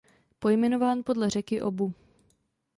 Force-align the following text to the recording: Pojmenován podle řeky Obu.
Pojmenován 0.39 1.03
podle 1.03 1.29
řeky 1.29 1.61
Obu. 1.61 1.93